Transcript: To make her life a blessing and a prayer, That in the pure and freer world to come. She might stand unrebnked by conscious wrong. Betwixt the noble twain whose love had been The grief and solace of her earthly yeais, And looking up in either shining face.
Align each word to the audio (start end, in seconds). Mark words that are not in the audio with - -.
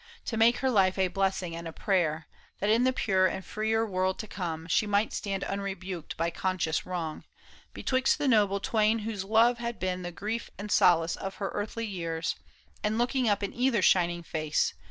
To 0.25 0.35
make 0.35 0.57
her 0.65 0.71
life 0.71 0.97
a 0.97 1.09
blessing 1.09 1.55
and 1.55 1.67
a 1.67 1.71
prayer, 1.71 2.25
That 2.59 2.71
in 2.71 2.85
the 2.85 2.91
pure 2.91 3.27
and 3.27 3.45
freer 3.45 3.85
world 3.85 4.17
to 4.17 4.27
come. 4.27 4.65
She 4.65 4.87
might 4.87 5.13
stand 5.13 5.43
unrebnked 5.43 6.17
by 6.17 6.31
conscious 6.31 6.87
wrong. 6.87 7.23
Betwixt 7.71 8.17
the 8.17 8.27
noble 8.27 8.59
twain 8.59 8.97
whose 9.05 9.23
love 9.23 9.59
had 9.59 9.77
been 9.77 10.01
The 10.01 10.11
grief 10.11 10.49
and 10.57 10.71
solace 10.71 11.15
of 11.15 11.35
her 11.35 11.51
earthly 11.53 11.85
yeais, 11.87 12.33
And 12.83 12.97
looking 12.97 13.29
up 13.29 13.43
in 13.43 13.53
either 13.53 13.83
shining 13.83 14.23
face. 14.23 14.73